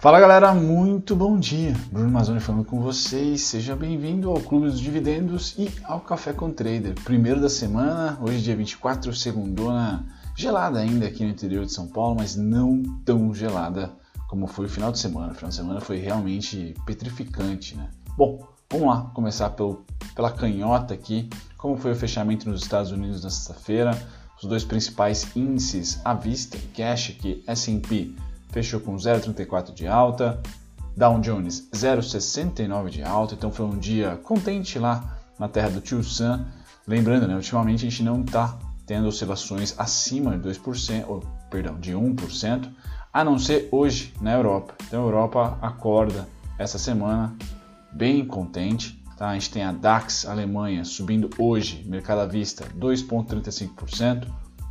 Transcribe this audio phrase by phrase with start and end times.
[0.00, 1.74] Fala galera, muito bom dia.
[1.90, 3.40] Bruno Mazzoni falando com vocês.
[3.40, 6.94] Seja bem-vindo ao Clube dos Dividendos e ao Café com Trader.
[7.02, 10.06] Primeiro da semana, hoje dia 24, segundona
[10.36, 13.90] gelada ainda aqui no interior de São Paulo, mas não tão gelada
[14.28, 15.32] como foi o final de semana.
[15.32, 17.90] O final de semana foi realmente petrificante, né?
[18.16, 18.38] Bom,
[18.70, 21.28] vamos lá começar pelo, pela canhota aqui.
[21.56, 24.00] Como foi o fechamento nos Estados Unidos na sexta-feira?
[24.40, 28.14] Os dois principais índices à vista, cash que S&P
[28.58, 30.40] fechou com 0,34 de alta,
[30.96, 36.02] Dow Jones 0,69 de alta, então foi um dia contente lá na terra do Tio
[36.02, 36.44] Sam.
[36.84, 41.92] Lembrando, né, ultimamente a gente não está tendo oscilações acima de 2%, ou, perdão, de
[41.92, 42.68] 1%,
[43.12, 44.74] a não ser hoje na Europa.
[44.88, 46.26] Então a Europa acorda
[46.58, 47.36] essa semana
[47.92, 49.00] bem contente.
[49.16, 49.28] Tá?
[49.28, 54.26] A gente tem a DAX Alemanha subindo hoje, mercado à vista, 2,35%,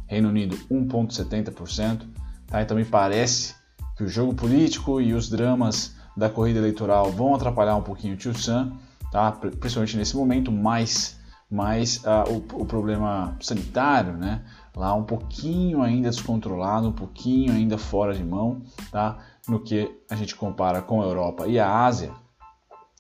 [0.08, 2.02] Reino Unido 1,70%.
[2.48, 2.62] Tá?
[2.62, 3.57] Então me parece
[3.98, 8.18] que o jogo político e os dramas da corrida eleitoral vão atrapalhar um pouquinho o
[8.18, 8.74] Tio Sam,
[9.12, 9.32] tá?
[9.32, 11.18] principalmente nesse momento, mas,
[11.50, 14.44] mas uh, o, o, problema sanitário, né?
[14.76, 19.18] lá um pouquinho ainda descontrolado, um pouquinho ainda fora de mão, tá?
[19.48, 22.12] no que a gente compara com a Europa e a Ásia,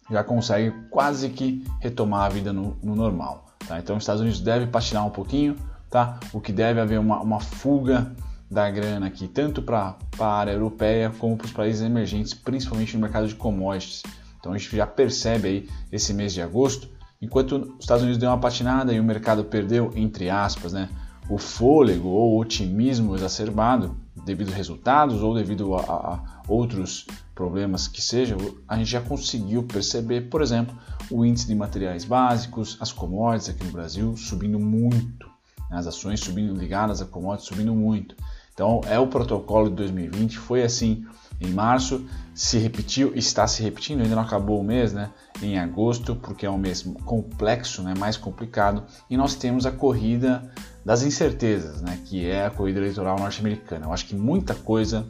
[0.09, 3.45] já consegue quase que retomar a vida no, no normal.
[3.67, 3.77] Tá?
[3.77, 5.55] Então os Estados Unidos deve patinar um pouquinho,
[5.91, 6.19] tá?
[6.33, 8.15] o que deve haver uma, uma fuga
[8.49, 13.01] da grana aqui, tanto para a área europeia como para os países emergentes, principalmente no
[13.01, 14.03] mercado de commodities.
[14.39, 16.89] Então a gente já percebe aí esse mês de agosto,
[17.21, 20.87] enquanto os Estados Unidos deu uma patinada e o mercado perdeu, entre aspas, né,
[21.29, 28.01] o fôlego ou otimismo exacerbado devido a resultados ou devido a, a outros problemas que
[28.01, 28.37] sejam,
[28.67, 30.75] a gente já conseguiu perceber, por exemplo,
[31.11, 35.27] o índice de materiais básicos, as commodities aqui no Brasil subindo muito,
[35.69, 38.15] né, as ações subindo ligadas a commodities subindo muito.
[38.57, 41.05] Então é o protocolo de 2020, foi assim
[41.39, 42.03] em março,
[42.33, 45.11] se repetiu, está se repetindo, ainda não acabou o mês, né?
[45.43, 47.93] Em agosto, porque é um mês complexo, né?
[47.99, 50.51] Mais complicado, e nós temos a corrida
[50.83, 51.99] das incertezas, né?
[52.03, 53.85] Que é a corrida eleitoral norte-americana.
[53.85, 55.07] Eu acho que muita coisa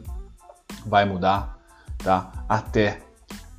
[0.84, 1.58] vai mudar,
[1.96, 2.44] tá?
[2.46, 3.00] Até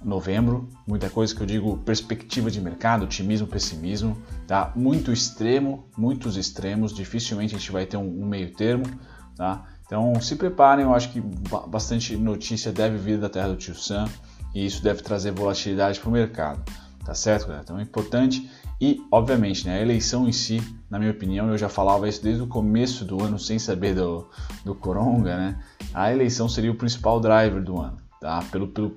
[0.05, 4.71] novembro, muita coisa que eu digo perspectiva de mercado, otimismo, pessimismo, tá?
[4.75, 8.85] Muito extremo, muitos extremos, dificilmente a gente vai ter um, um meio termo,
[9.35, 9.65] tá?
[9.89, 11.19] Então se preparem, eu acho que
[11.67, 14.07] bastante notícia deve vir da terra do tio Sam
[14.53, 16.61] e isso deve trazer volatilidade para o mercado,
[17.03, 17.63] tá certo, galera?
[17.63, 18.47] Então é importante
[18.79, 20.61] e, obviamente, né, a eleição em si,
[20.91, 24.29] na minha opinião, eu já falava isso desde o começo do ano, sem saber do,
[24.63, 25.59] do Coronga, né?
[25.91, 28.43] A eleição seria o principal driver do ano, tá?
[28.51, 28.95] Pelo, pelo,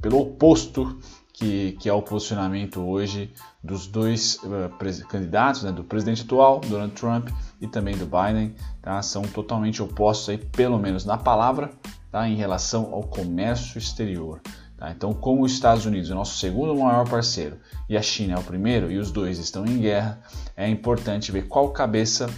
[0.00, 1.00] pelo oposto
[1.38, 3.32] que, que é o posicionamento hoje
[3.62, 7.28] dos dois uh, candidatos, né, do presidente atual, Donald Trump,
[7.60, 9.00] e também do Biden, tá?
[9.02, 11.70] são totalmente opostos, aí, pelo menos na palavra,
[12.10, 12.28] tá?
[12.28, 14.40] em relação ao comércio exterior.
[14.76, 14.90] Tá?
[14.90, 18.38] Então, como os Estados Unidos é o nosso segundo maior parceiro e a China é
[18.38, 20.20] o primeiro, e os dois estão em guerra,
[20.56, 22.28] é importante ver qual cabeça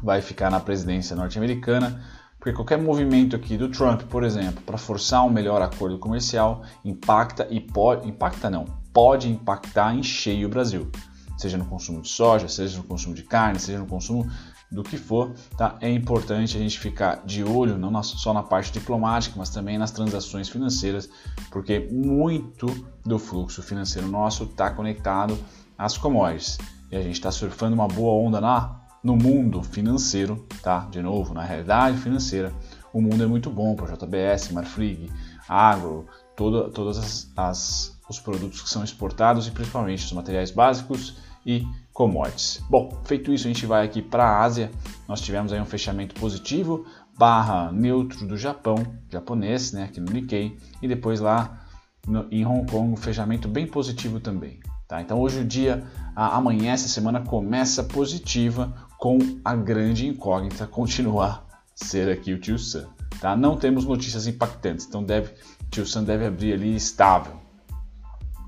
[0.00, 2.00] vai ficar na presidência norte-americana
[2.40, 7.46] porque qualquer movimento aqui do Trump, por exemplo, para forçar um melhor acordo comercial, impacta
[7.50, 8.64] e pode, impacta não,
[8.94, 10.90] pode impactar em cheio o Brasil.
[11.36, 14.26] Seja no consumo de soja, seja no consumo de carne, seja no consumo
[14.72, 15.76] do que for, tá?
[15.82, 19.90] É importante a gente ficar de olho não só na parte diplomática, mas também nas
[19.90, 21.10] transações financeiras,
[21.50, 22.66] porque muito
[23.04, 25.36] do fluxo financeiro nosso está conectado
[25.76, 26.56] às commodities.
[26.90, 30.80] E a gente está surfando uma boa onda na no mundo financeiro, tá?
[30.90, 32.52] De novo, na realidade financeira,
[32.92, 35.10] o mundo é muito bom para JBS, Marfrig,
[35.48, 36.06] Agro,
[36.36, 41.66] toda, todos as, as, os produtos que são exportados e principalmente os materiais básicos e
[41.92, 42.62] commodities.
[42.68, 44.70] Bom, feito isso, a gente vai aqui para a Ásia.
[45.08, 46.84] Nós tivemos aí um fechamento positivo,
[47.18, 48.76] barra neutro do Japão,
[49.08, 51.66] japonês, né, aqui no Nikkei, e depois lá
[52.06, 54.60] no, em Hong Kong, um fechamento bem positivo também.
[54.88, 55.00] Tá?
[55.00, 55.84] Então hoje o dia
[56.16, 62.86] amanhece, a semana começa positiva com a grande incógnita continuar ser aqui o Tio Sam.
[63.18, 63.34] Tá?
[63.34, 65.32] Não temos notícias impactantes, então deve,
[65.70, 67.32] Tio Sam deve abrir ali estável.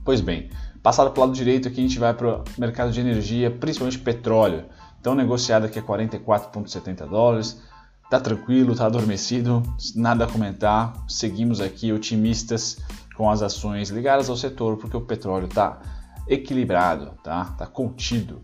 [0.05, 0.51] Pois bem,
[0.83, 3.99] passado para o lado direito aqui a gente vai para o mercado de energia, principalmente
[3.99, 4.67] petróleo.
[5.01, 7.63] Então negociado aqui a 44,70 dólares,
[8.11, 9.63] tá tranquilo, tá adormecido,
[9.97, 10.93] nada a comentar.
[11.09, 12.77] Seguimos aqui otimistas
[13.17, 15.81] com as ações ligadas ao setor, porque o petróleo está
[16.29, 17.47] equilibrado, tá?
[17.57, 18.43] Tá contido.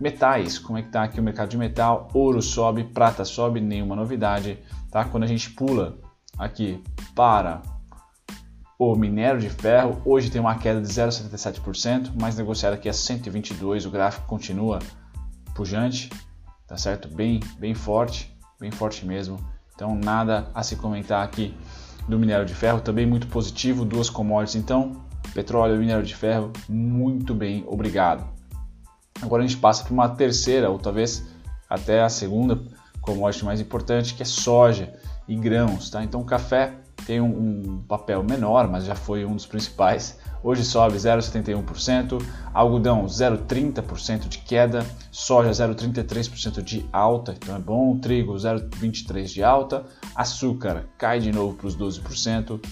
[0.00, 2.08] Metais, como é que tá aqui o mercado de metal?
[2.12, 4.58] Ouro sobe, prata sobe, nenhuma novidade,
[4.90, 5.04] tá?
[5.04, 5.98] Quando a gente pula
[6.38, 6.82] aqui
[7.14, 7.62] para
[8.78, 13.86] o minério de ferro, hoje tem uma queda de 0,77%, mas negociado aqui a 122,
[13.86, 14.80] o gráfico continua
[15.54, 16.10] pujante,
[16.66, 17.08] tá certo?
[17.08, 19.38] Bem, bem forte, bem forte mesmo.
[19.74, 21.54] Então nada a se comentar aqui
[22.06, 25.02] do minério de ferro, também muito positivo, duas commodities então,
[25.32, 28.35] petróleo e minério de ferro, muito bem, obrigado.
[29.22, 31.26] Agora a gente passa para uma terceira, ou talvez
[31.68, 32.60] até a segunda
[33.00, 34.92] commodity mais importante, que é soja
[35.28, 36.02] e grãos, tá?
[36.02, 36.74] Então o café
[37.06, 40.18] tem um, um papel menor, mas já foi um dos principais.
[40.42, 42.22] Hoje sobe 0,71%,
[42.52, 49.84] algodão 0,30% de queda, soja 0,33% de alta, então é bom, trigo 0,23% de alta,
[50.14, 52.68] açúcar cai de novo para os 12%, tá,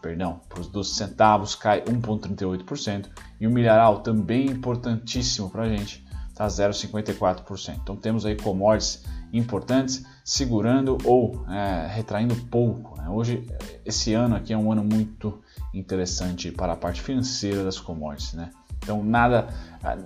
[0.00, 3.06] perdão, para os 12 centavos cai 1,38%
[3.40, 6.04] e o milharal também importantíssimo para a gente,
[6.34, 7.78] tá 0,54%.
[7.82, 12.96] Então temos aí commodities importantes segurando ou é, retraindo pouco.
[13.00, 13.08] Né?
[13.08, 13.46] Hoje,
[13.84, 15.40] esse ano aqui é um ano muito
[15.74, 18.34] interessante para a parte financeira das commodities.
[18.34, 18.50] Né?
[18.78, 19.48] Então, nada,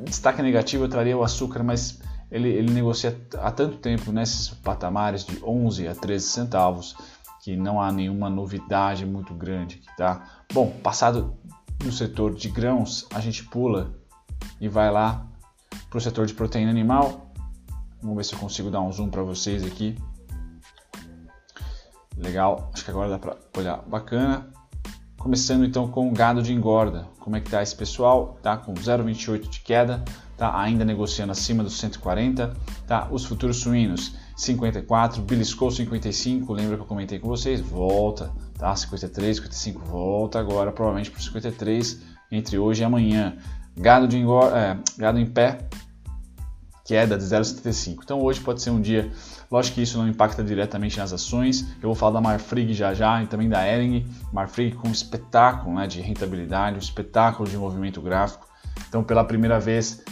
[0.05, 2.01] destaque negativo eu traria o açúcar, mas
[2.31, 6.97] ele, ele negocia há tanto tempo nesses patamares de 11 a 13 centavos
[7.43, 10.45] que não há nenhuma novidade muito grande aqui, tá?
[10.53, 11.37] Bom, passado
[11.85, 13.93] no setor de grãos, a gente pula
[14.61, 15.27] e vai lá
[15.91, 17.33] para o setor de proteína animal.
[18.01, 19.97] Vamos ver se eu consigo dar um zoom para vocês aqui.
[22.17, 24.49] Legal, acho que agora dá para olhar bacana.
[25.19, 27.09] Começando então com o gado de engorda.
[27.19, 28.39] Como é que tá esse pessoal?
[28.41, 30.05] Tá com 0,28 de queda,
[30.37, 32.57] tá ainda negociando acima dos 140,
[32.87, 33.09] tá?
[33.11, 37.61] Os futuros suínos 54, beliscou 55, lembra que eu comentei com vocês?
[37.61, 38.75] Volta, tá?
[38.75, 42.01] 53, 55, volta agora provavelmente para 53
[42.31, 43.37] entre hoje e amanhã.
[43.77, 45.69] Gado de engorda, é, gado em pé
[46.85, 48.01] queda de 0,75.
[48.03, 49.13] Então hoje pode ser um dia,
[49.51, 51.63] lógico que isso não impacta diretamente nas ações.
[51.77, 54.05] Eu vou falar da Marfrig já já e também da Ering.
[54.33, 58.47] Marfrig com um espetáculo né, de rentabilidade, um espetáculo de movimento gráfico.
[58.89, 60.03] Então pela primeira vez,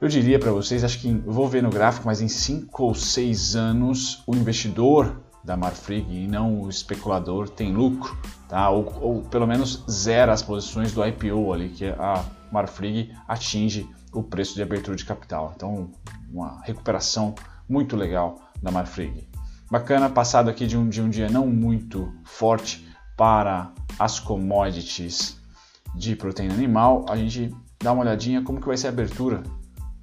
[0.00, 3.56] eu diria para vocês, acho que vou ver no gráfico, mas em 5 ou 6
[3.56, 8.16] anos o investidor da Marfrig e não o especulador tem lucro,
[8.48, 8.68] tá?
[8.68, 14.22] Ou, ou pelo menos zera as posições do IPO ali que a Marfrig atinge o
[14.22, 15.52] preço de abertura de capital.
[15.54, 15.90] Então,
[16.30, 17.34] uma recuperação
[17.68, 19.28] muito legal da Marfrig.
[19.70, 25.40] Bacana, passado aqui de um, de um dia não muito forte para as commodities
[25.94, 29.42] de proteína animal, a gente dá uma olhadinha como que vai ser a abertura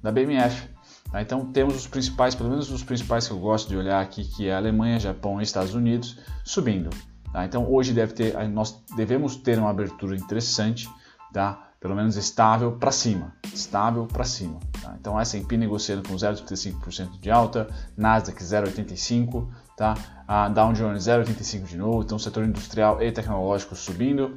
[0.04, 0.68] da BMF.
[1.10, 1.22] Tá?
[1.22, 4.46] Então temos os principais, pelo menos os principais que eu gosto de olhar aqui, que
[4.46, 6.90] é Alemanha, Japão e Estados Unidos, subindo.
[7.32, 7.46] Tá?
[7.46, 10.88] Então hoje deve ter, nós devemos ter uma abertura interessante,
[11.32, 11.70] tá?
[11.80, 14.60] pelo menos estável para cima, estável para cima.
[14.82, 14.94] Tá?
[15.00, 17.66] Então S&P negociando com 0,35% de alta,
[17.96, 19.94] Nasdaq 0,85%, tá?
[20.28, 24.34] a Dow Jones 0,85% de novo, então setor industrial e tecnológico subindo,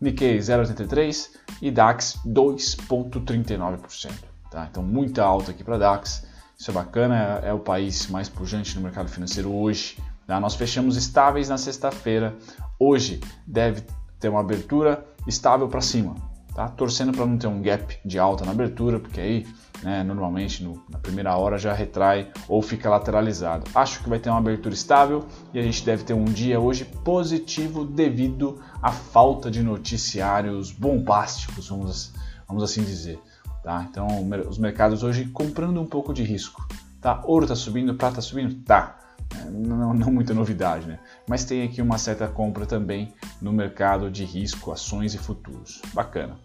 [0.00, 1.28] Nikkei 0,83%
[1.60, 4.33] e DAX 2,39%.
[4.54, 4.68] Tá?
[4.70, 6.24] Então muita alta aqui para DAX,
[6.56, 9.98] isso é bacana, é, é, o país mais pujante no mercado financeiro hoje.
[10.28, 10.38] Tá?
[10.38, 12.32] Nós fechamos estáveis na sexta-feira,
[12.78, 13.82] hoje deve
[14.20, 16.14] ter uma abertura estável para cima,
[16.54, 16.68] tá?
[16.68, 19.46] Torcendo para não ter um gap de alta na abertura, porque aí,
[19.82, 23.68] né, normalmente no, na primeira hora já retrai ou fica lateralizado.
[23.74, 26.84] Acho que vai ter uma abertura estável e a gente deve ter um dia hoje
[26.84, 32.12] positivo devido à falta de noticiários bombásticos, vamos,
[32.46, 33.20] vamos assim dizer.
[33.64, 33.86] Tá?
[33.90, 34.06] Então,
[34.46, 36.68] os mercados hoje comprando um pouco de risco.
[37.00, 37.22] Tá?
[37.24, 38.62] Ouro está subindo, prata está subindo?
[38.62, 38.98] Tá.
[39.34, 40.98] É, não, não, muita novidade, né?
[41.26, 45.80] Mas tem aqui uma certa compra também no mercado de risco, ações e futuros.
[45.94, 46.36] Bacana.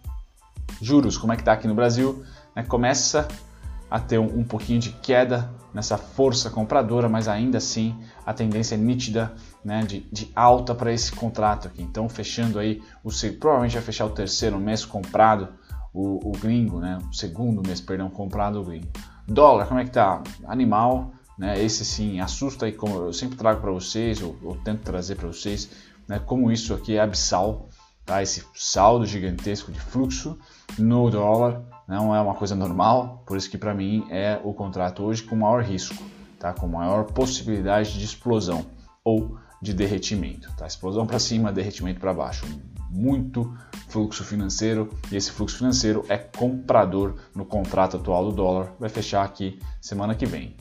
[0.82, 2.24] Juros, como é que está aqui no Brasil?
[2.56, 2.64] Né?
[2.64, 3.28] Começa
[3.92, 8.76] a ter um, um, pouquinho de queda nessa força compradora, mas ainda assim a tendência
[8.76, 9.34] é nítida
[9.64, 11.82] né, de, de alta para esse contrato aqui.
[11.82, 13.10] Então, fechando aí, o,
[13.40, 15.50] provavelmente vai fechar o terceiro mês comprado,
[15.94, 18.88] o, o gringo, né, o segundo mês, perdão, comprado o gringo.
[19.28, 20.24] Dólar, como é que tá?
[20.48, 21.64] Animal, né?
[21.64, 25.28] Esse sim assusta aí, como eu sempre trago para vocês, ou, ou, tento trazer para
[25.28, 25.70] vocês,
[26.06, 26.20] né?
[26.20, 27.70] Como isso aqui é abissal,
[28.06, 28.22] tá?
[28.22, 30.38] Esse saldo gigantesco de fluxo
[30.78, 35.02] no dólar não é uma coisa normal, por isso que para mim é o contrato
[35.04, 36.04] hoje com maior risco,
[36.38, 36.52] tá?
[36.52, 38.66] Com maior possibilidade de explosão
[39.02, 40.68] ou de derretimento, tá?
[40.68, 42.46] Explosão para cima, derretimento para baixo.
[42.90, 43.54] Muito
[43.88, 48.74] fluxo financeiro e esse fluxo financeiro é comprador no contrato atual do dólar.
[48.80, 50.56] Vai fechar aqui semana que vem.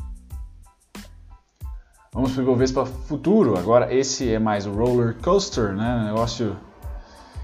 [2.13, 3.59] Vamos para o Ibovespa futuro.
[3.59, 6.05] Agora esse é mais o roller coaster, né?
[6.07, 6.57] Negócio.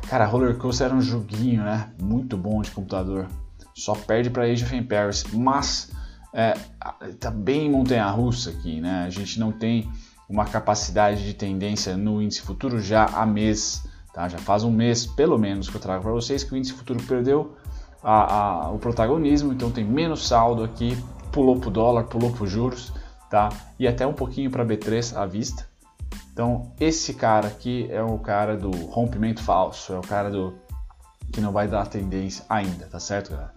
[0.09, 1.93] Cara, roller coaster era um joguinho, né?
[2.01, 3.29] Muito bom de computador.
[3.75, 5.91] Só perde para Age of Empires, mas
[6.33, 6.55] é,
[7.21, 9.05] tá bem montanha-russa aqui, né?
[9.05, 9.91] A gente não tem
[10.29, 14.29] uma capacidade de tendência no índice futuro já há mês, tá?
[14.29, 17.03] Já faz um mês, pelo menos, que eu trago para vocês que o índice futuro
[17.03, 17.57] perdeu
[18.03, 20.97] a, a, o protagonismo, então tem menos saldo aqui,
[21.33, 22.93] pulou para o dólar, pulou para os juros
[23.35, 23.49] tá?
[23.81, 25.67] E até um pouquinho para B3 à vista,
[26.33, 30.55] Então, esse cara aqui é o cara do rompimento falso, é o cara do
[31.33, 33.53] que não vai dar tendência ainda, tá certo, galera?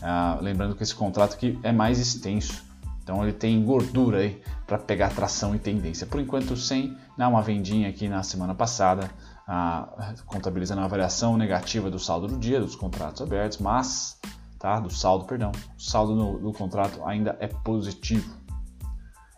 [0.00, 2.64] Ah, lembrando que esse contrato aqui é mais extenso,
[3.02, 6.06] então ele tem gordura aí para pegar tração e tendência.
[6.06, 9.10] Por enquanto, sem né, uma vendinha aqui na semana passada,
[9.50, 14.20] ah, contabilizando a variação negativa do saldo do dia dos contratos abertos, mas
[14.58, 18.36] tá, do saldo, perdão, o saldo no, do contrato ainda é positivo.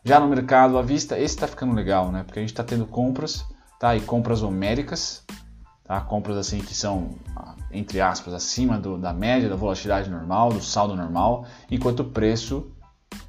[0.04, 2.24] Já no mercado à vista, esse está ficando legal, né?
[2.24, 3.44] Porque a gente está tendo compras,
[3.78, 3.94] tá?
[3.94, 5.24] E compras homéricas,
[5.84, 6.00] tá?
[6.00, 7.10] Compras assim que são,
[7.70, 12.72] entre aspas, acima do, da média da volatilidade normal, do saldo normal, enquanto o preço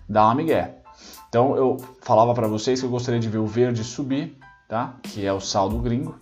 [0.10, 0.82] dá uma migué.
[1.30, 4.96] Então eu falava para vocês que eu gostaria de ver o verde subir, tá?
[5.04, 6.18] Que é o saldo gringo,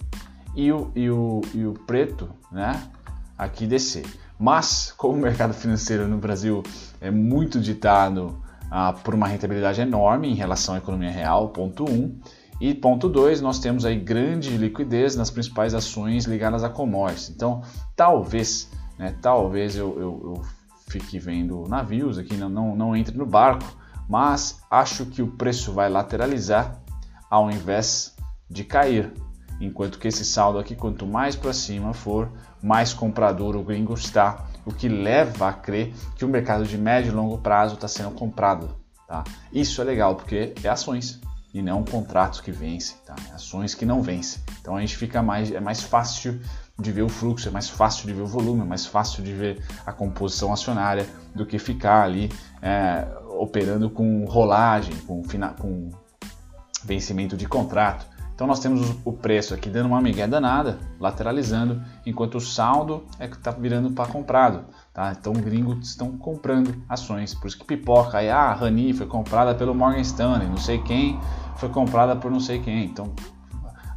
[0.56, 2.90] e o, e o, e o preto, né?
[3.38, 4.06] Aqui descer.
[4.38, 6.64] Mas, como o mercado financeiro no Brasil
[7.02, 8.42] é muito ditado
[8.72, 11.94] ah, por uma rentabilidade enorme em relação à economia real, ponto 1.
[11.94, 12.20] Um.
[12.62, 17.30] E ponto 2, nós temos aí grande liquidez nas principais ações ligadas a commodities.
[17.30, 17.62] Então,
[17.96, 20.42] talvez, né, talvez eu, eu, eu
[20.90, 23.64] fique vendo navios aqui, não, não, não entre no barco,
[24.10, 26.82] mas acho que o preço vai lateralizar
[27.30, 28.16] ao invés
[28.50, 29.14] de cair.
[29.60, 34.46] Enquanto que esse saldo aqui, quanto mais para cima for, mais comprador o gringo está
[34.66, 38.12] o que leva a crer que o mercado de médio e longo prazo está sendo
[38.12, 38.76] comprado.
[39.08, 39.24] Tá?
[39.52, 41.20] Isso é legal porque é ações
[41.54, 43.16] e não contratos que vencem, tá?
[43.32, 44.42] É ações que não vencem.
[44.62, 46.40] Então a gente fica mais, é mais fácil
[46.78, 49.34] de ver o fluxo, é mais fácil de ver o volume, é mais fácil de
[49.34, 53.06] ver a composição acionária do que ficar ali é,
[53.40, 55.24] operando com rolagem, com,
[55.58, 55.90] com
[56.84, 58.06] vencimento de contrato.
[58.40, 63.28] Então nós temos o preço aqui dando uma migué danada, lateralizando, enquanto o saldo é
[63.28, 64.64] que está virando para comprado.
[64.94, 65.12] Tá?
[65.12, 69.54] Então gringos estão comprando ações, por isso que pipoca aí, ah, a Rani foi comprada
[69.54, 71.20] pelo Morgan Stanley, não sei quem
[71.58, 72.86] foi comprada por não sei quem.
[72.86, 73.14] Então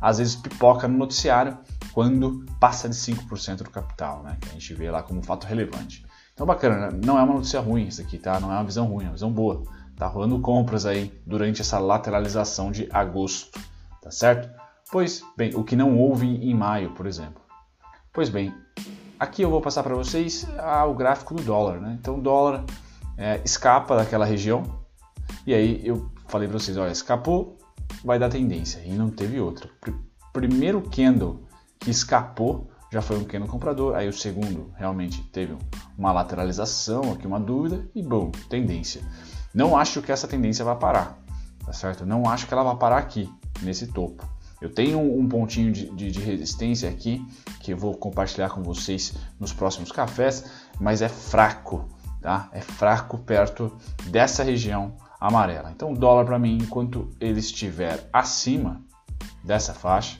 [0.01, 1.57] às vezes pipoca no noticiário
[1.93, 4.39] quando passa de 5% do capital, né?
[4.41, 6.05] que a gente vê lá como um fato relevante.
[6.35, 7.01] Então bacana, né?
[7.05, 8.41] não é uma notícia ruim isso aqui, tá?
[8.41, 9.63] Não é uma visão ruim, é uma visão boa.
[9.97, 13.57] Tá rolando compras aí durante essa lateralização de agosto
[14.03, 14.51] tá certo?
[14.91, 17.41] Pois bem, o que não houve em maio, por exemplo.
[18.13, 18.53] Pois bem,
[19.19, 21.97] aqui eu vou passar para vocês ah, o gráfico do dólar, né?
[21.99, 22.65] Então o dólar
[23.17, 24.83] é, escapa daquela região
[25.47, 27.57] e aí eu falei para vocês, olha, escapou,
[28.05, 29.71] vai dar tendência e não teve outra.
[30.33, 31.45] Primeiro candle
[31.79, 35.57] que escapou já foi um candle comprador, aí o segundo realmente teve
[35.97, 39.01] uma lateralização, aqui uma dúvida e bom, tendência.
[39.55, 41.19] Não acho que essa tendência vai parar,
[41.65, 42.05] tá certo?
[42.05, 44.27] Não acho que ela vai parar aqui nesse topo.
[44.61, 47.21] Eu tenho um pontinho de, de, de, resistência aqui
[47.61, 50.45] que eu vou compartilhar com vocês nos próximos cafés,
[50.81, 51.89] mas é fraco,
[52.21, 52.49] tá?
[52.53, 53.73] É fraco perto
[54.05, 55.73] dessa região amarela.
[55.73, 58.81] Então, o dólar para mim, enquanto ele estiver acima
[59.43, 60.19] dessa faixa,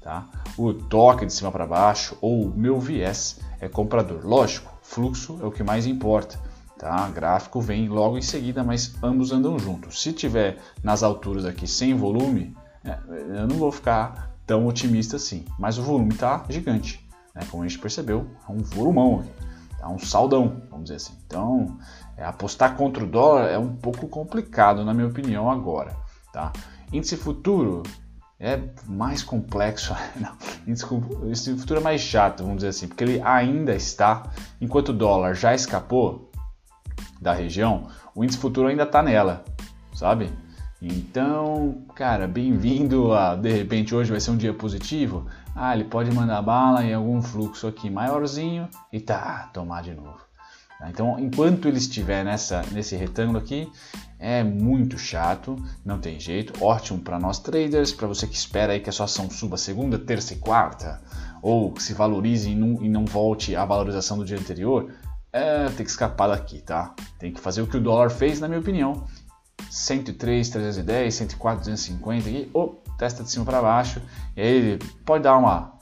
[0.00, 0.28] tá?
[0.56, 4.24] O toque de cima para baixo ou o meu viés é comprador.
[4.24, 6.38] Lógico, fluxo é o que mais importa.
[6.78, 7.08] Tá?
[7.08, 10.02] Gráfico vem logo em seguida, mas ambos andam juntos.
[10.02, 12.54] Se tiver nas alturas aqui sem volume,
[12.84, 12.98] é,
[13.40, 15.44] eu não vou ficar tão otimista assim.
[15.58, 17.42] Mas o volume está gigante, né?
[17.50, 19.24] como a gente percebeu, é um volumão,
[19.80, 21.14] é um saldão, vamos dizer assim.
[21.26, 21.78] Então,
[22.16, 25.96] é, apostar contra o dólar é um pouco complicado, na minha opinião, agora.
[26.32, 26.52] Tá?
[26.92, 27.82] Índice futuro
[28.38, 30.32] é mais complexo, não,
[30.66, 34.30] índice futuro é mais chato, vamos dizer assim, porque ele ainda está,
[34.60, 36.25] enquanto o dólar já escapou,
[37.20, 39.44] da região, o índice futuro ainda está nela,
[39.94, 40.30] sabe?
[40.80, 45.26] Então, cara, bem-vindo a de repente hoje vai ser um dia positivo.
[45.54, 50.26] Ah, ele pode mandar bala em algum fluxo aqui maiorzinho e tá, tomar de novo.
[50.86, 53.70] Então, enquanto ele estiver nessa, nesse retângulo aqui,
[54.18, 56.62] é muito chato, não tem jeito.
[56.62, 59.98] Ótimo para nós traders, para você que espera aí que a sua ação suba segunda,
[59.98, 61.00] terça e quarta,
[61.40, 64.92] ou que se valorize e não, e não volte à valorização do dia anterior
[65.36, 66.94] é, tem que escapar daqui, tá?
[67.18, 69.04] Tem que fazer o que o dólar fez, na minha opinião.
[69.70, 74.00] 103, 310, 104, 250 aqui, oh, testa de cima para baixo.
[74.34, 75.74] E aí ele pode dar uma,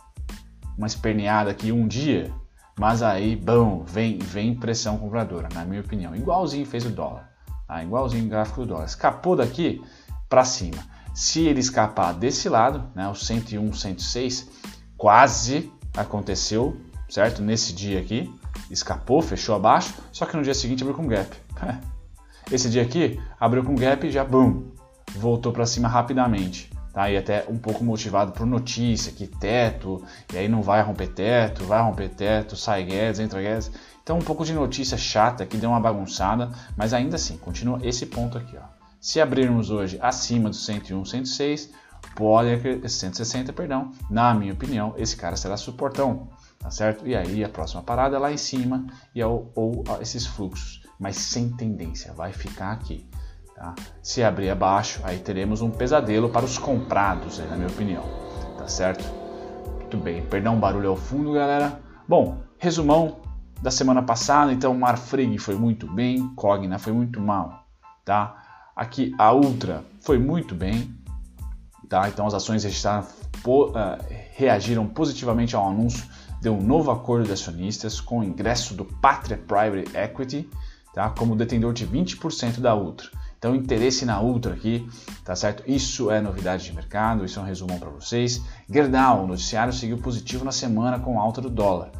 [0.76, 2.32] uma esperneada aqui um dia,
[2.76, 6.16] mas aí, bom, vem, vem pressão compradora, na minha opinião.
[6.16, 7.30] Igualzinho fez o dólar,
[7.68, 7.82] tá?
[7.84, 8.86] igualzinho o gráfico do dólar.
[8.86, 9.80] Escapou daqui
[10.28, 10.82] para cima.
[11.14, 14.48] Se ele escapar desse lado, né, o 101, 106,
[14.96, 16.76] quase aconteceu,
[17.08, 17.40] certo?
[17.40, 18.34] Nesse dia aqui,
[18.74, 21.34] escapou, fechou abaixo, só que no dia seguinte abriu com gap.
[22.52, 24.64] Esse dia aqui abriu com gap e já boom,
[25.16, 26.70] voltou para cima rapidamente.
[26.92, 27.10] Tá?
[27.10, 30.00] E até um pouco motivado por notícia, que teto,
[30.32, 33.70] e aí não vai romper teto, vai romper teto, sai Guedes, entra Guedes.
[34.02, 38.06] Então um pouco de notícia chata que deu uma bagunçada, mas ainda assim, continua esse
[38.06, 38.56] ponto aqui.
[38.56, 38.62] Ó.
[39.00, 41.70] Se abrirmos hoje acima do 101, 106,
[42.14, 43.90] pode 160, perdão.
[44.08, 46.28] Na minha opinião, esse cara será suportão,
[46.64, 47.06] tá certo?
[47.06, 50.82] E aí a próxima parada é lá em cima e é ou, ou esses fluxos,
[50.98, 53.06] mas sem tendência, vai ficar aqui.
[53.54, 53.74] Tá?
[54.02, 58.02] Se abrir abaixo, aí teremos um pesadelo para os comprados, na minha opinião,
[58.56, 59.04] tá certo?
[59.78, 61.78] Muito bem, perdão o barulho ao fundo, galera.
[62.08, 63.18] Bom, resumão
[63.60, 67.66] da semana passada, então Marfrig foi muito bem, Cogna foi muito mal,
[68.06, 68.42] tá?
[68.74, 70.94] Aqui a Ultra foi muito bem,
[71.90, 72.08] tá?
[72.08, 73.06] Então as ações registraram,
[73.46, 73.70] uh,
[74.32, 76.04] reagiram positivamente ao anúncio
[76.44, 80.46] de um novo acordo de acionistas com o ingresso do Patria Private Equity,
[80.92, 81.08] tá?
[81.08, 83.08] Como detentor de 20% da Ultra.
[83.38, 84.86] Então, interesse na Ultra aqui,
[85.24, 85.62] tá certo?
[85.66, 88.42] Isso é novidade de mercado, isso é um resumão para vocês.
[88.68, 91.90] Gerdau, o noticiário seguiu positivo na semana com alta do dólar.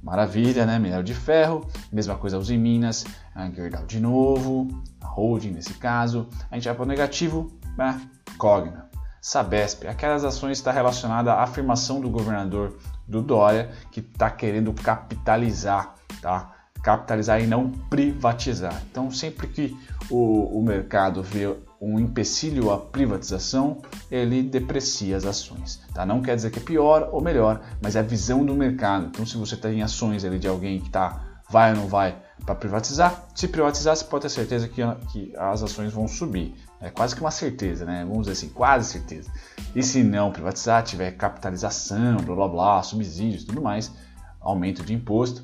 [0.00, 0.78] Maravilha, né?
[0.78, 4.68] Minério de ferro, mesma coisa os em Minas, a Gerdau de novo,
[5.00, 6.28] a holding nesse caso.
[6.48, 8.00] A gente vai para o negativo, né?
[8.38, 8.87] Cogna.
[9.20, 15.94] Sabesp, aquelas ações está relacionada à afirmação do governador do Dória que está querendo capitalizar,
[16.20, 16.54] tá?
[16.82, 18.82] Capitalizar e não privatizar.
[18.90, 19.76] Então, sempre que
[20.10, 23.78] o, o mercado vê um empecilho à privatização,
[24.10, 25.80] ele deprecia as ações.
[25.94, 26.04] Tá?
[26.04, 29.06] Não quer dizer que é pior ou melhor, mas é a visão do mercado.
[29.06, 32.54] Então, se você tem ações ali de alguém que está vai ou não vai para
[32.54, 36.54] privatizar, se privatizar, você pode ter certeza que, que as ações vão subir.
[36.80, 38.04] É quase que uma certeza, né?
[38.04, 39.30] Vamos dizer assim, quase certeza.
[39.74, 43.92] E se não privatizar, tiver capitalização, blá blá blá, subsídios tudo mais,
[44.40, 45.42] aumento de imposto,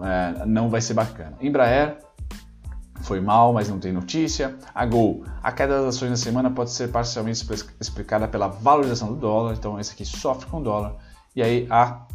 [0.00, 1.36] é, não vai ser bacana.
[1.40, 1.98] Embraer
[3.00, 4.56] foi mal, mas não tem notícia.
[4.74, 7.44] A Gol, a queda das ações na semana pode ser parcialmente
[7.80, 10.96] explicada pela valorização do dólar, então esse aqui sofre com o dólar.
[11.34, 12.06] E aí a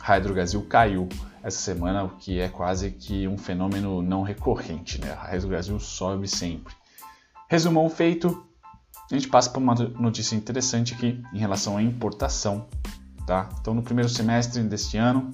[0.00, 1.08] Hydrogasil caiu
[1.42, 5.12] essa semana, o que é quase que um fenômeno não recorrente, né?
[5.12, 6.74] A Hydrogasil sobe sempre.
[7.48, 8.44] Resumão feito,
[9.10, 12.66] a gente passa para uma notícia interessante aqui em relação à importação.
[13.26, 13.48] Tá?
[13.60, 15.30] Então, no primeiro semestre deste ano,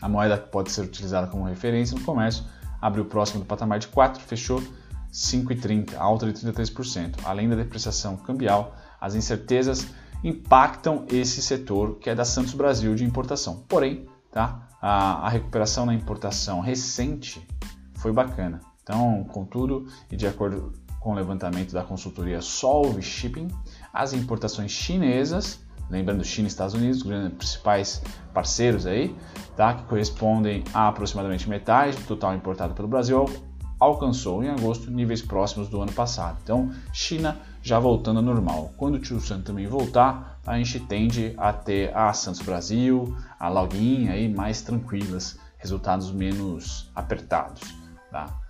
[0.00, 2.44] a moeda que pode ser utilizada como referência no comércio
[2.80, 4.62] abriu próximo do patamar de 4, fechou
[5.12, 7.20] 5,30, alta de 33%.
[7.24, 9.86] Além da depreciação cambial, as incertezas
[10.22, 13.64] impactam esse setor que é da Santos Brasil de importação.
[13.68, 17.46] Porém, tá, a, a recuperação na importação recente
[17.94, 18.60] foi bacana.
[18.82, 20.72] Então, contudo, e de acordo
[21.04, 23.48] com o levantamento da consultoria Solve Shipping,
[23.92, 29.14] as importações chinesas lembrando China e Estados Unidos, os principais parceiros aí,
[29.54, 29.74] tá?
[29.74, 33.26] que correspondem a aproximadamente metade do total importado pelo Brasil,
[33.78, 36.38] alcançou em agosto níveis próximos do ano passado.
[36.42, 38.72] Então, China já voltando ao normal.
[38.78, 43.50] Quando o Tio Sam também voltar, a gente tende a ter a Santos Brasil, a
[43.50, 47.74] Login aí mais tranquilas, resultados menos apertados.
[48.10, 48.43] Tá?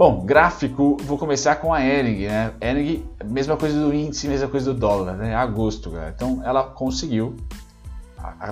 [0.00, 2.54] Bom, gráfico, vou começar com a Ering, né?
[2.58, 5.34] Ering, mesma coisa do índice, mesma coisa do dólar, né?
[5.34, 5.92] Agosto.
[6.08, 7.36] Então ela conseguiu.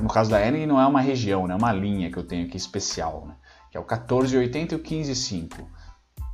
[0.03, 1.55] No caso da Ering não é uma região, né?
[1.55, 3.35] É uma linha que eu tenho aqui especial, né?
[3.71, 5.65] Que é o 14,80 e o 15,5.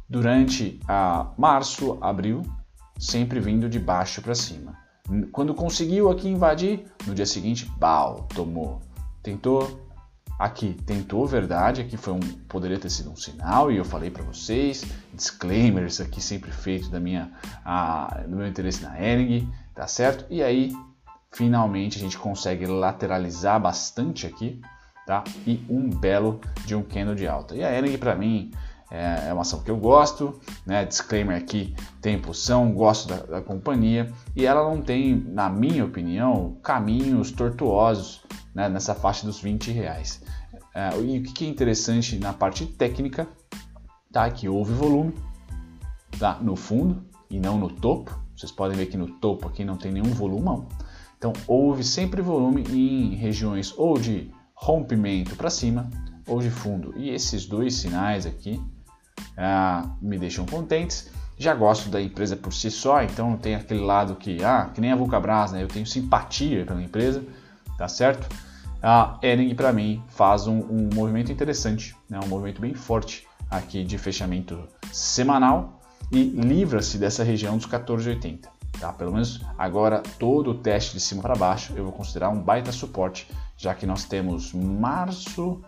[0.09, 2.43] Durante a março, abril,
[2.99, 4.77] sempre vindo de baixo para cima.
[5.31, 8.81] Quando conseguiu aqui invadir, no dia seguinte, bal, tomou.
[9.23, 9.79] Tentou
[10.39, 14.25] Aqui tentou verdade, aqui foi um, poderia ter sido um sinal e eu falei para
[14.25, 17.31] vocês, disclaimers aqui sempre feito da minha,
[17.65, 20.27] a, do meu interesse na Ering, tá certo?
[20.29, 20.73] E aí
[21.31, 24.61] finalmente a gente consegue lateralizar bastante aqui,
[25.07, 25.23] tá?
[25.47, 27.55] E um belo de um candle de alta.
[27.55, 28.51] E a Ering para mim
[28.95, 30.85] é, é uma ação que eu gosto, né?
[30.85, 36.57] Disclaimer aqui, tem impulsão, gosto da, da companhia e ela não tem, na minha opinião,
[36.63, 38.23] caminhos tortuosos
[38.55, 40.23] né, nessa faixa dos 20 reais.
[40.73, 43.27] É, e o que é interessante na parte técnica,
[44.13, 44.31] tá?
[44.31, 45.13] Que houve volume,
[46.17, 46.39] tá?
[46.41, 48.17] No fundo e não no topo.
[48.37, 50.69] Vocês podem ver que no topo aqui não tem nenhum volumão.
[51.19, 55.91] Então houve sempre volume em regiões ou de rompimento para cima
[56.29, 56.95] ou de fundo.
[56.97, 58.61] E esses dois sinais aqui
[59.37, 61.11] é, me deixam contentes.
[61.37, 64.93] Já gosto da empresa por si só, então tem aquele lado que, ah, que nem
[64.93, 65.63] a Vulcabras, né?
[65.63, 67.25] Eu tenho simpatia pela empresa,
[67.77, 68.29] tá certo?
[68.81, 72.21] A Ering, para mim, faz um, um, movimento interessante, né?
[72.23, 75.81] um movimento bem forte aqui de fechamento semanal
[76.13, 78.41] e livra-se dessa região dos 14,80.
[78.79, 78.93] Tá?
[78.93, 82.73] Pelo menos agora todo o teste de cima para baixo eu vou considerar um baita
[82.73, 85.63] suporte, já que nós temos março,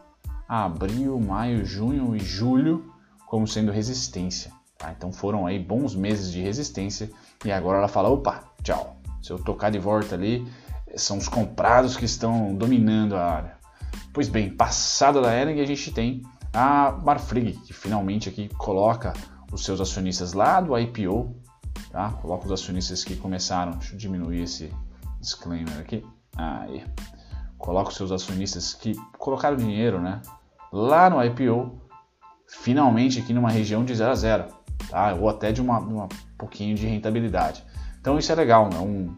[0.46, 2.92] abril, maio, junho e julho
[3.26, 4.52] como sendo resistência.
[4.78, 4.94] Tá?
[4.96, 7.10] Então foram aí bons meses de resistência
[7.44, 8.96] e agora ela fala, opa, tchau.
[9.22, 10.46] Se eu tocar de volta ali,
[10.94, 13.56] são os comprados que estão dominando a área.
[14.12, 19.12] Pois bem, passada da Ering, a gente tem a Marfrig, que finalmente aqui coloca
[19.52, 21.34] os seus acionistas lá do IPO
[21.96, 22.10] tá?
[22.20, 24.70] Coloca os acionistas que começaram, deixa eu diminuir esse
[25.20, 26.04] disclaimer aqui,
[26.36, 26.84] aí,
[27.58, 30.20] coloca os seus acionistas que colocaram dinheiro, né,
[30.70, 31.80] lá no IPO,
[32.48, 34.44] finalmente aqui numa região de 0 a 0,
[34.88, 35.14] tá?
[35.14, 37.64] Ou até de uma, uma pouquinho de rentabilidade.
[38.00, 38.78] Então isso é legal, né?
[38.78, 39.16] um,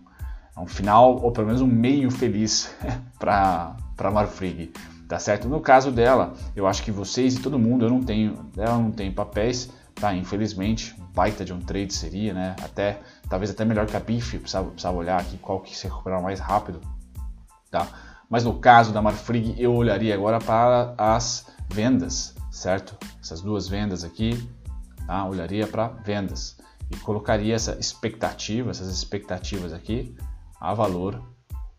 [0.57, 2.75] é um final ou pelo menos um meio feliz
[3.19, 4.73] para para Marfrig,
[5.09, 5.49] tá certo?
[5.49, 8.93] No caso dela, eu acho que vocês e todo mundo, eu não tenho, ela não
[8.93, 10.15] tem papéis, tá?
[10.15, 12.55] Infelizmente, baita de um trade seria, né?
[12.63, 16.23] Até talvez até melhor que a BIF, precisava, precisava olhar aqui qual que se recuperar
[16.23, 16.81] mais rápido,
[17.73, 17.89] tá?
[18.29, 22.97] Mas no caso da Marfrig, eu olharia agora para as vendas, certo?
[23.21, 24.49] Essas duas vendas aqui,
[25.07, 25.25] tá?
[25.25, 26.59] Olharia para vendas
[26.91, 30.15] e colocaria essa expectativa, essas expectativas aqui
[30.61, 31.23] a valor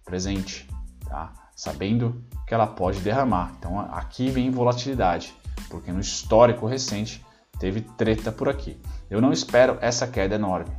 [0.03, 0.67] presente,
[1.07, 1.33] tá?
[1.55, 3.53] Sabendo que ela pode derramar.
[3.59, 5.35] Então aqui vem volatilidade,
[5.69, 7.23] porque no histórico recente
[7.59, 8.79] teve treta por aqui.
[9.09, 10.71] Eu não espero essa queda enorme.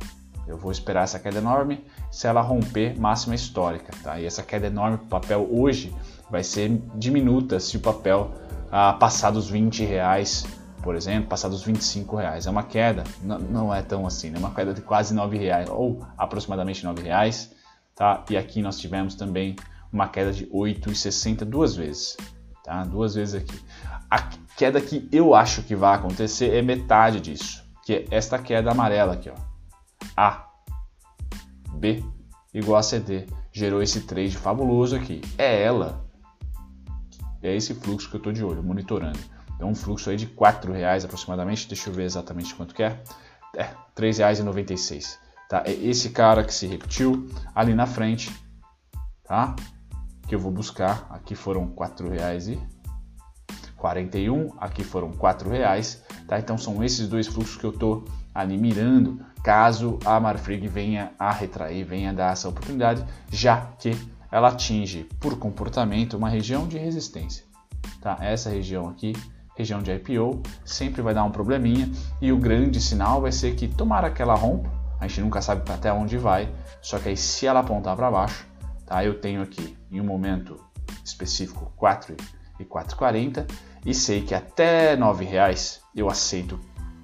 [0.47, 4.19] Eu vou esperar essa queda enorme se ela romper máxima histórica, tá?
[4.19, 5.93] E essa queda enorme para o papel hoje
[6.29, 8.31] vai ser diminuta se o papel
[8.71, 10.45] ah, passar dos 20 reais,
[10.81, 12.47] por exemplo, passar dos 25 reais.
[12.47, 14.39] É uma queda, não, é tão assim, né?
[14.39, 17.51] Uma queda de quase 9 reais ou aproximadamente 9 reais,
[17.95, 18.23] tá?
[18.29, 19.55] E aqui nós tivemos também
[19.91, 22.17] uma queda de 8,60 duas vezes,
[22.63, 22.83] tá?
[22.83, 23.59] Duas vezes aqui.
[24.09, 24.21] A
[24.57, 29.13] queda que eu acho que vai acontecer é metade disso, que é esta queda amarela
[29.13, 29.50] aqui, ó.
[30.15, 30.47] A,
[31.73, 32.03] B
[32.53, 35.21] igual a CD, gerou esse trade fabuloso aqui.
[35.37, 36.05] É ela,
[37.41, 39.19] é esse fluxo que eu estou de olho, monitorando.
[39.55, 43.01] Então um fluxo aí de R$ reais aproximadamente, deixa eu ver exatamente quanto que é.
[43.55, 45.17] É, R$ 3,96.
[45.49, 45.63] Tá?
[45.65, 48.31] É esse cara que se repetiu ali na frente,
[49.23, 49.55] tá?
[50.27, 51.07] Que eu vou buscar.
[51.09, 52.81] Aqui foram R$ 4,00 e
[53.75, 56.39] 41, aqui foram R$ reais, tá?
[56.39, 61.31] Então são esses dois fluxos que eu estou ali mirando, caso a Marfrig venha a
[61.31, 63.91] retrair, venha dar essa oportunidade, já que
[64.31, 67.43] ela atinge por comportamento uma região de resistência,
[68.01, 68.17] tá?
[68.21, 69.13] Essa região aqui,
[69.57, 73.67] região de IPO, sempre vai dar um probleminha e o grande sinal vai ser que
[73.67, 77.47] tomara que ela rompa, a gente nunca sabe até onde vai, só que aí se
[77.47, 78.47] ela apontar para baixo,
[78.85, 79.03] tá?
[79.03, 80.57] Eu tenho aqui em um momento
[81.03, 82.15] específico 4
[82.59, 83.49] e 4,40
[83.85, 86.59] e sei que até R$ reais eu aceito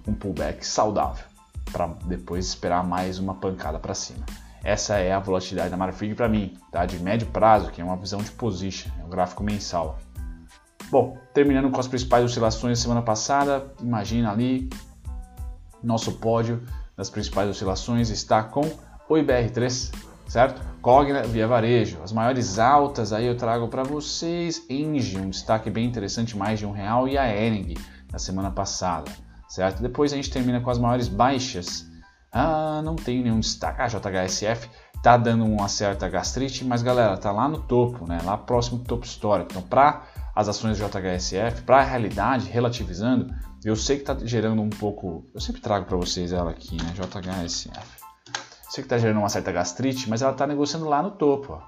[0.07, 1.26] um pullback saudável
[1.71, 4.25] para depois esperar mais uma pancada para cima.
[4.63, 6.85] Essa é a volatilidade da Marfrig para mim, tá?
[6.85, 9.97] de médio prazo, que é uma visão de position, é um gráfico mensal.
[10.89, 14.69] Bom, terminando com as principais oscilações da semana passada, imagina ali
[15.83, 16.63] nosso pódio
[16.95, 18.61] das principais oscilações está com
[19.07, 19.93] o IBR3,
[20.27, 20.61] certo?
[20.81, 25.85] Cogna via varejo, as maiores altas aí eu trago para vocês, Engie, um destaque bem
[25.85, 27.73] interessante, mais de um real, e a Ering,
[28.11, 29.11] na semana passada,
[29.47, 29.81] certo?
[29.81, 31.85] Depois a gente termina com as maiores baixas,
[32.31, 34.69] ah, não tem nenhum destaque, a JHSF
[35.01, 38.19] tá dando uma certa gastrite, mas galera, tá lá no topo, né?
[38.23, 40.03] Lá próximo do topo histórico, então para
[40.35, 43.33] as ações do JHSF, para a realidade, relativizando,
[43.63, 46.93] eu sei que está gerando um pouco, eu sempre trago para vocês ela aqui, né?
[46.93, 48.07] JHSF
[48.69, 51.53] Sei que está gerando uma certa gastrite, mas ela está negociando lá no topo.
[51.53, 51.61] Ó.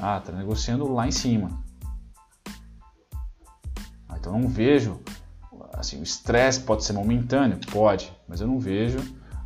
[0.00, 1.62] Ah, está negociando lá em cima.
[4.08, 5.00] Ah, então não vejo.
[5.78, 7.58] Assim, o estresse pode ser momentâneo?
[7.70, 8.98] Pode, mas eu não vejo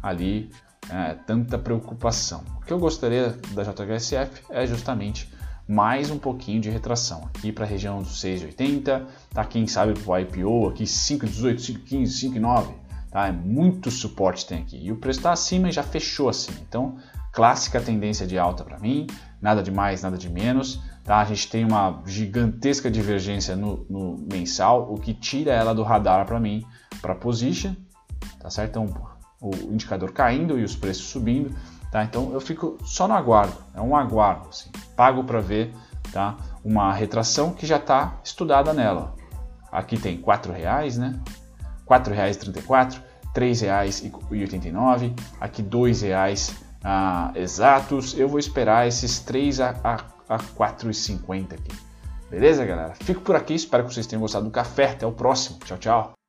[0.02, 0.50] ali
[0.90, 2.42] é, tanta preocupação.
[2.56, 5.32] O que eu gostaria da JHSF é justamente
[5.68, 9.44] mais um pouquinho de retração aqui para a região dos 6,80, tá?
[9.44, 13.28] Quem sabe para o IPO aqui 5,18, 5,15, 5,9 Tá?
[13.28, 14.78] É muito suporte tem aqui.
[14.82, 16.52] E o preço está acima e já fechou assim.
[16.66, 16.96] Então,
[17.30, 19.06] clássica tendência de alta para mim,
[19.40, 20.80] nada de mais, nada de menos.
[21.04, 21.18] Tá?
[21.18, 26.24] A gente tem uma gigantesca divergência no, no mensal, o que tira ela do radar
[26.26, 26.64] para mim
[27.00, 27.74] para position,
[28.40, 28.78] tá certo?
[28.78, 31.52] Então, o indicador caindo e os preços subindo,
[31.90, 32.04] tá?
[32.04, 35.74] Então eu fico só no aguardo, é um aguardo, assim, pago para ver,
[36.12, 36.36] tá?
[36.64, 39.16] Uma retração que já está estudada nela.
[39.72, 41.18] Aqui tem quatro reais, né?
[41.88, 43.00] R$ 4,34,
[43.34, 48.18] R$ 3,89, aqui R$ 2,00 ah, exatos.
[48.18, 49.96] Eu vou esperar esses 3 a, a,
[50.28, 51.72] a 4,50 aqui.
[52.30, 52.94] Beleza, galera?
[52.94, 54.90] Fico por aqui, espero que vocês tenham gostado do café.
[54.90, 55.58] Até o próximo.
[55.64, 56.21] Tchau, tchau.